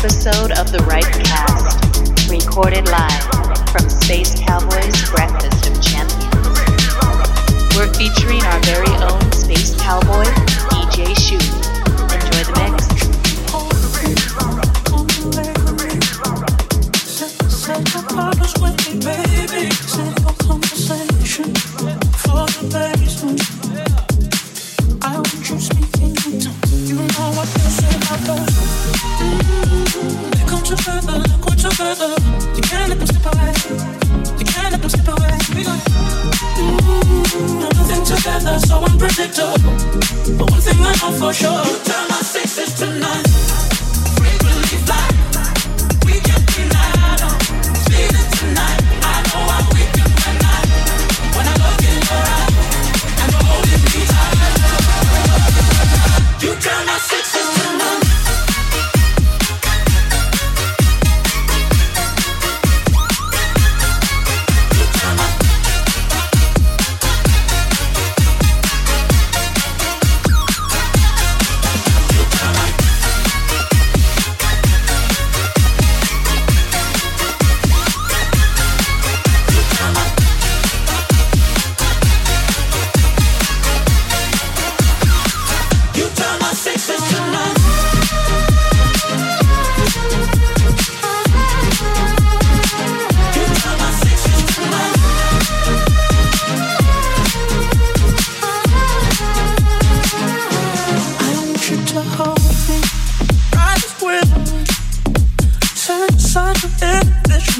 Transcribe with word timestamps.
episode 0.00 0.52
of 0.52 0.72
the 0.72 0.78
Right 0.88 1.04
Cast, 1.04 2.30
recorded 2.30 2.88
live 2.88 3.22
from 3.68 3.86
Space 3.90 4.32
Cowboys 4.40 5.10
Breakfast 5.10 5.68
of 5.68 5.76
Champions. 5.82 6.88
We're 7.76 7.92
featuring 7.92 8.40
our 8.44 8.60
very 8.60 8.96
own 9.04 9.20
Space 9.30 9.76
Cowboy, 9.76 10.24
DJ 10.72 11.12
Shoot. 11.20 11.44
Enjoy 12.16 12.44
the 12.48 12.70
mix. 12.72 12.79
together 38.20 38.58
so 38.58 38.76
unpredictable. 38.84 39.72
But 40.36 40.50
one 40.50 40.60
thing 40.60 40.76
I 40.80 40.92
know 41.00 41.12
for 41.18 41.32
sure, 41.32 41.64
you 41.64 41.78
turn 41.84 42.08
my 42.08 42.20
sixes 42.22 42.74
to 42.80 42.86
nines. 42.98 43.39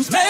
Make 0.09 0.30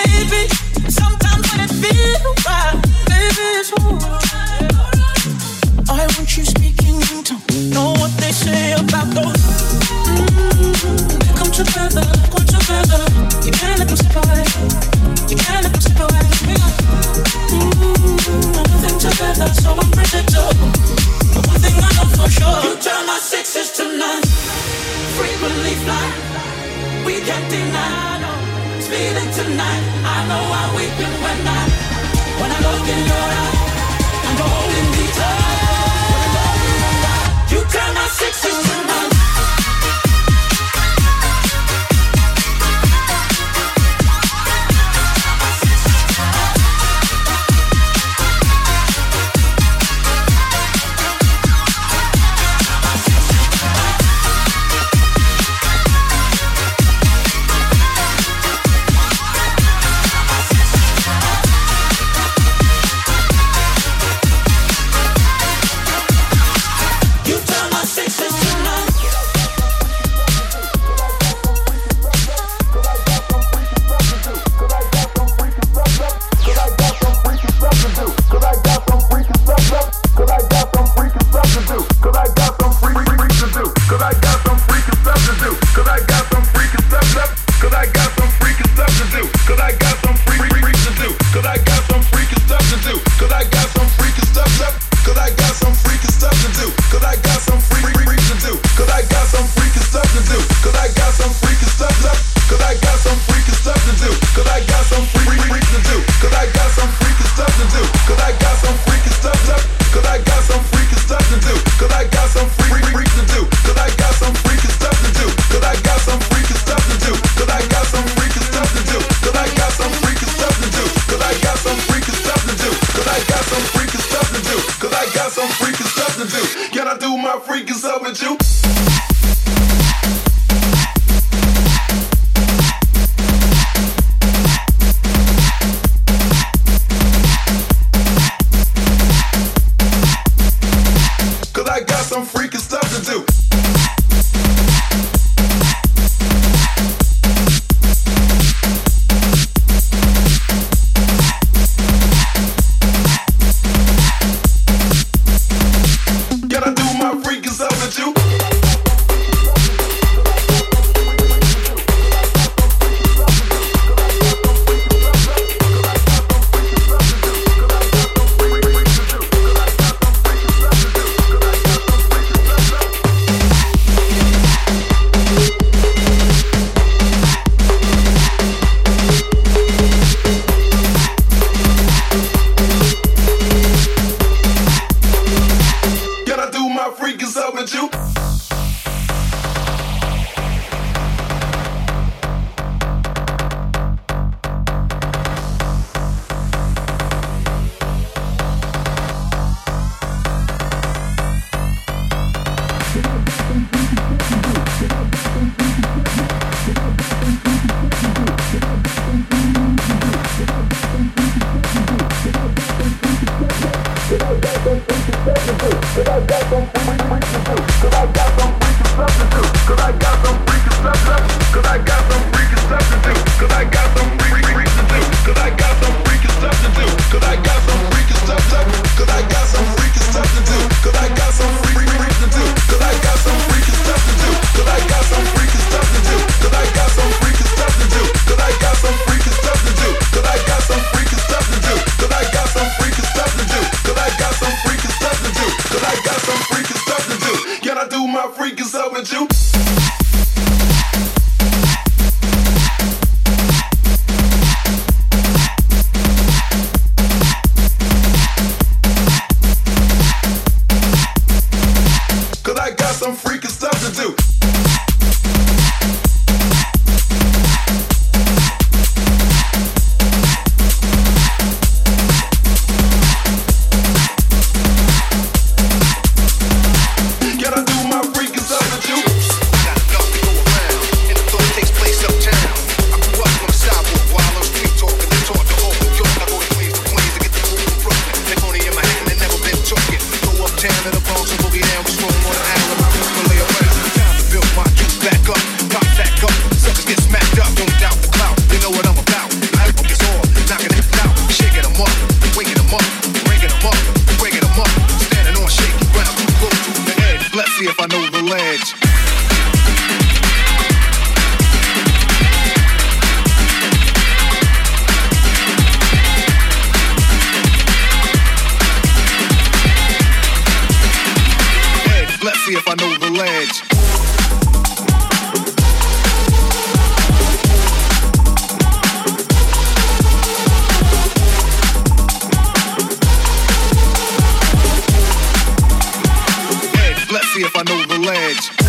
if 337.53 337.57
I 337.57 337.63
know 337.63 337.87
the 337.87 337.99
ledge. 338.07 338.60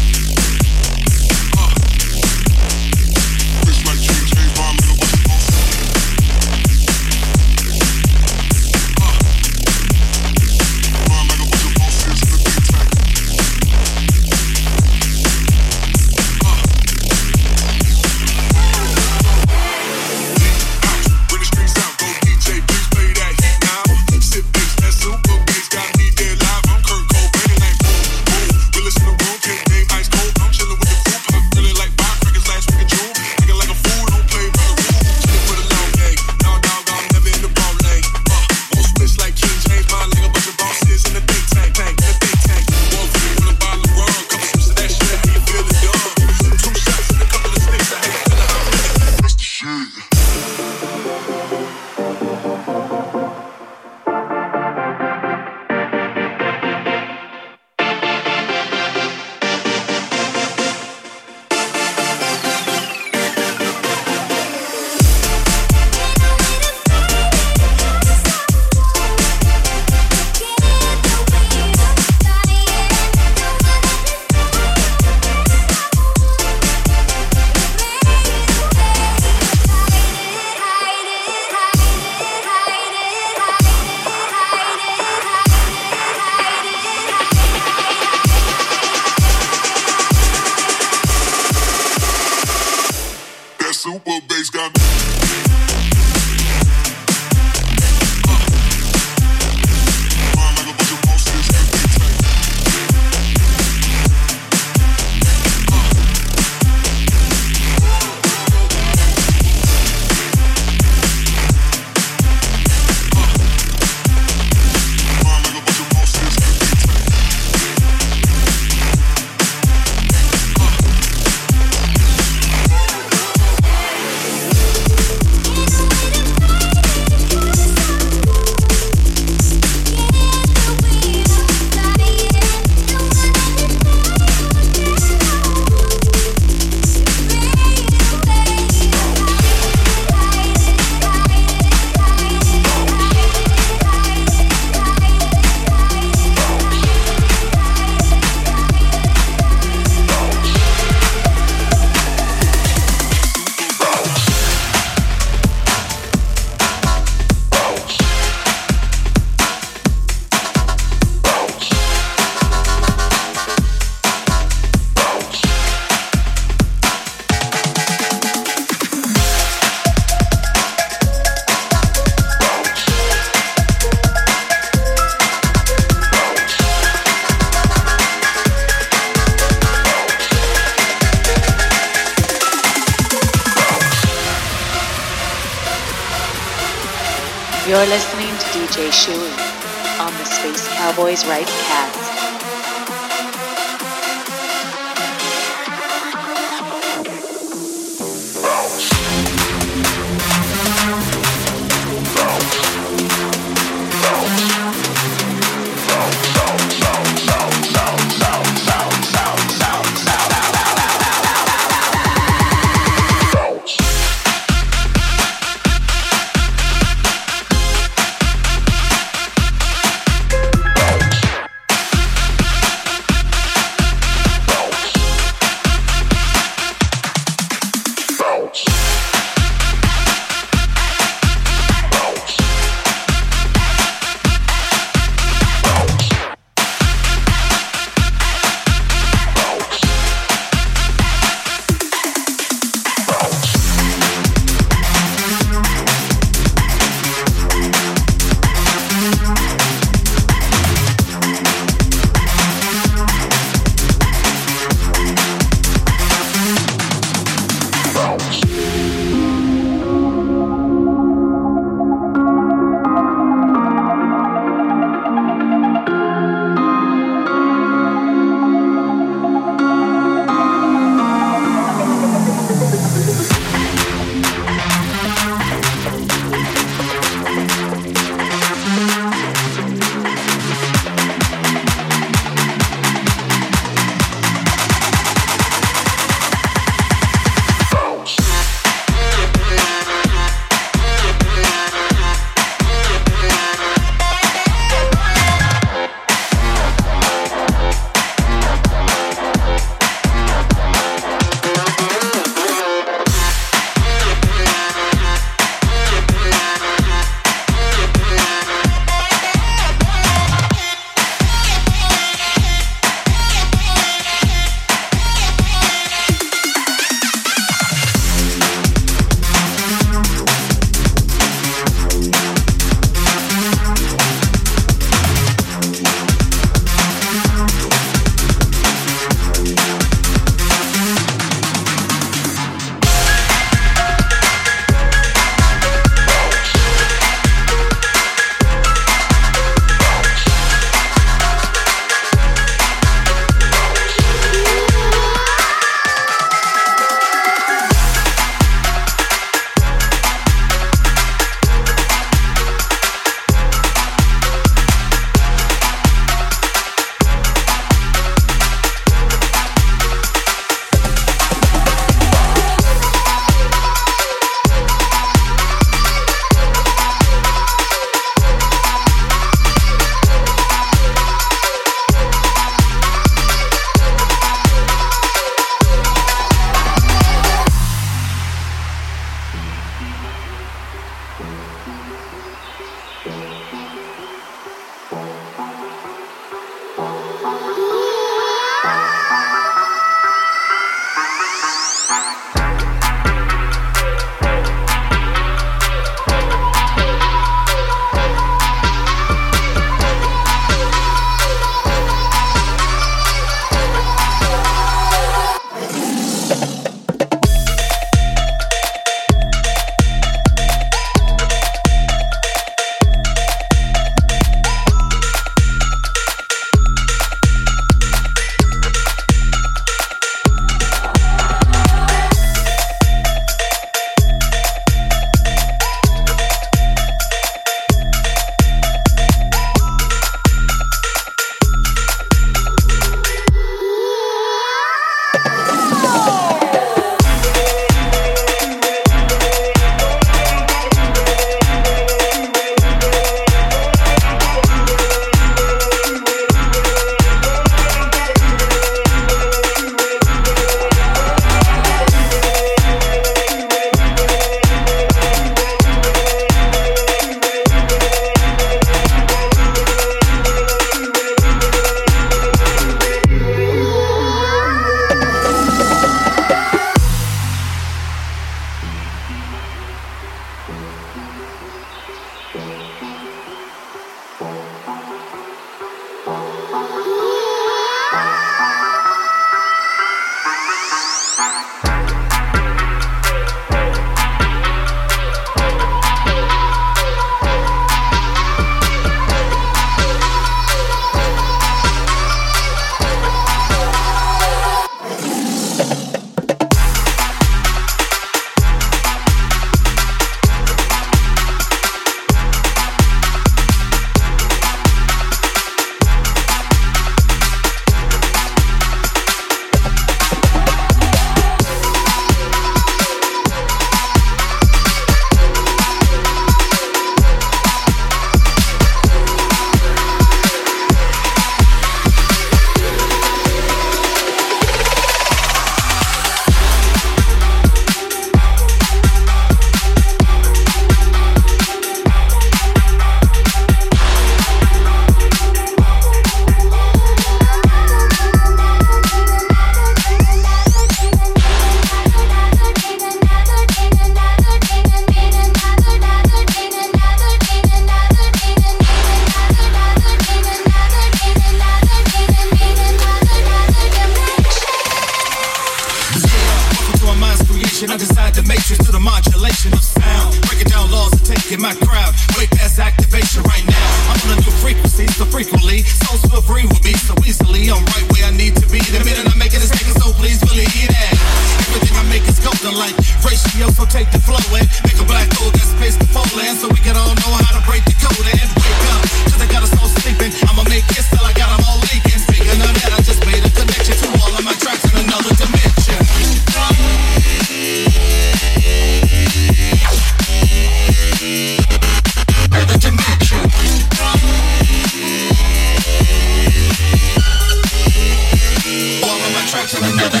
Like, 599.61 600.00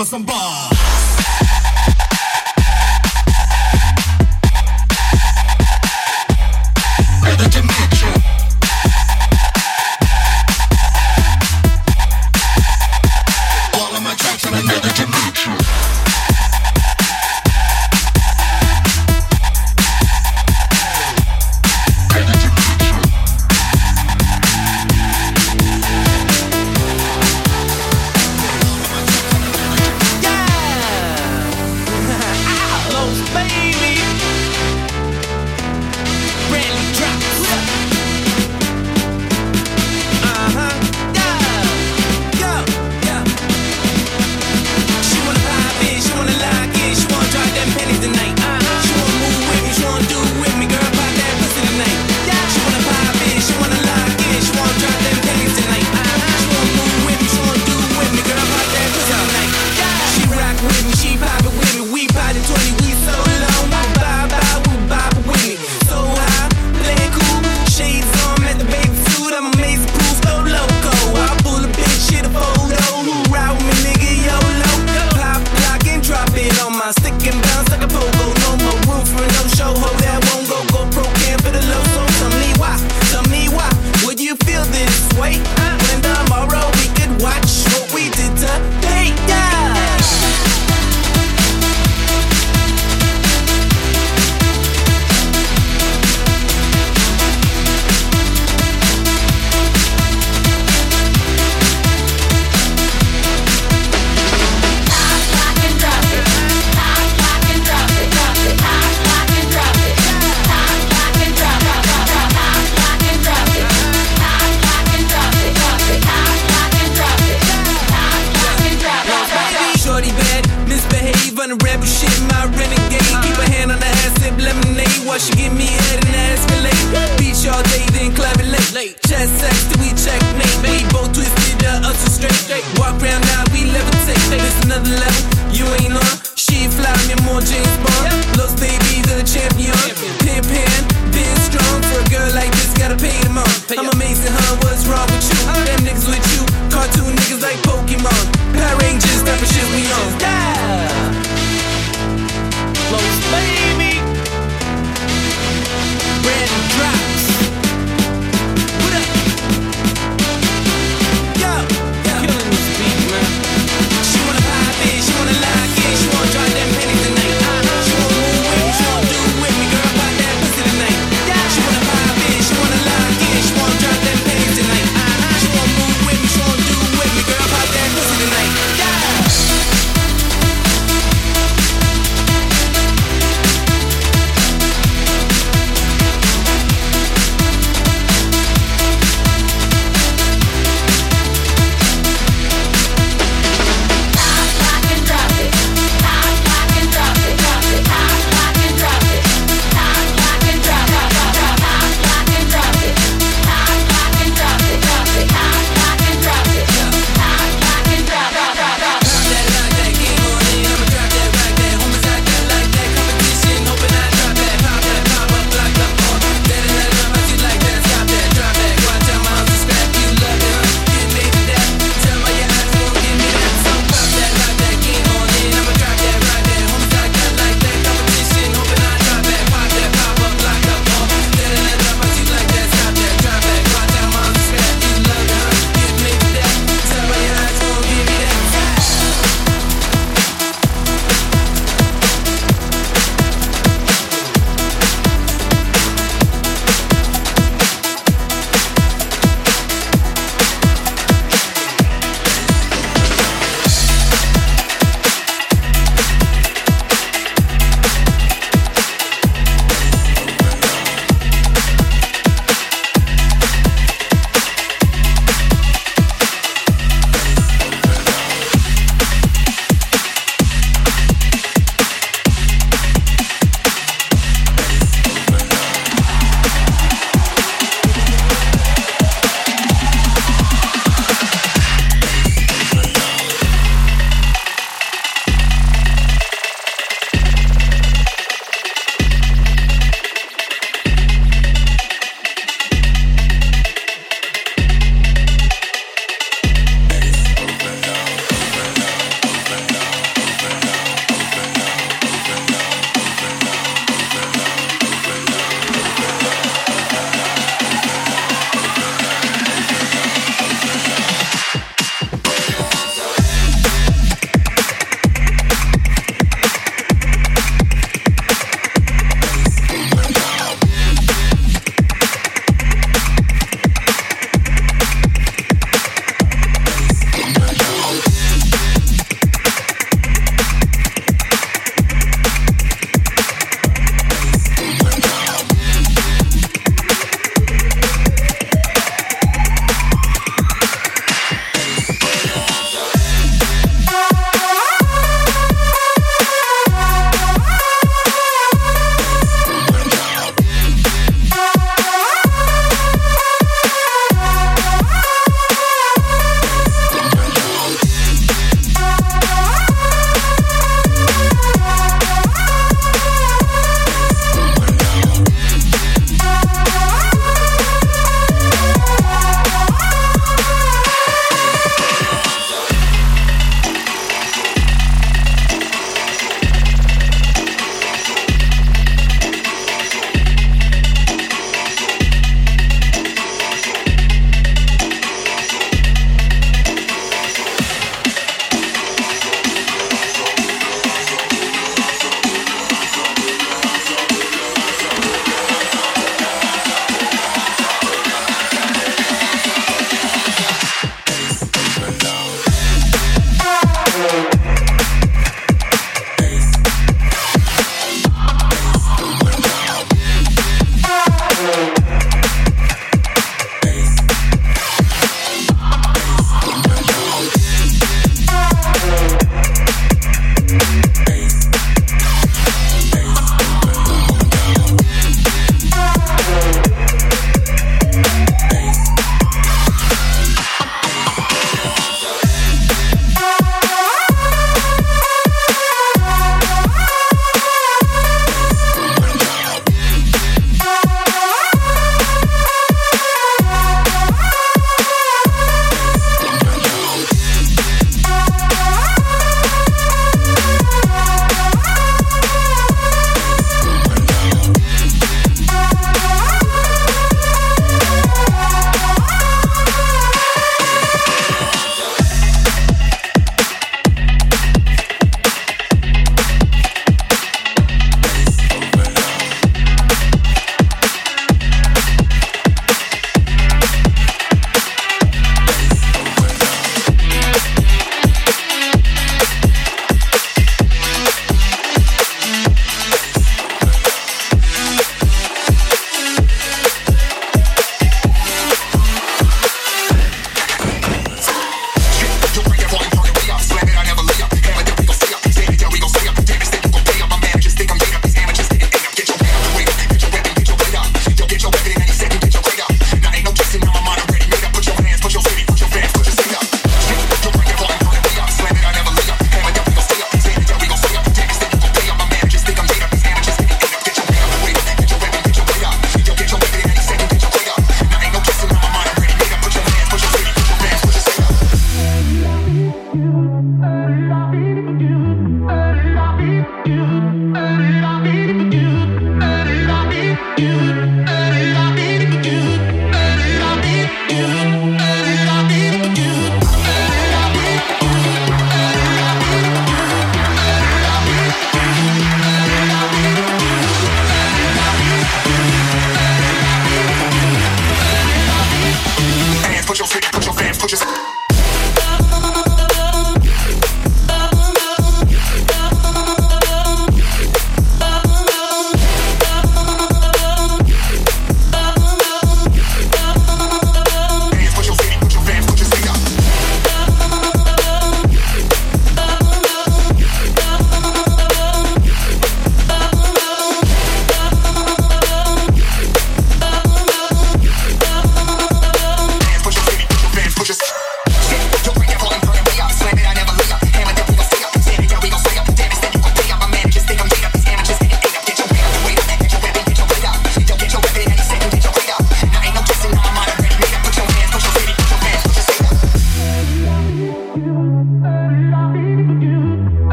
for 0.00 0.06
some 0.06 0.24
balls. 0.24 0.69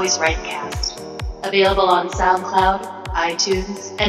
Cowboys 0.00 0.18
Rightcast, 0.18 1.44
available 1.44 1.82
on 1.82 2.08
SoundCloud, 2.08 3.08
iTunes. 3.08 3.99